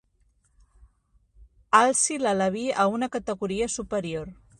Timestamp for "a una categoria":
2.85-3.69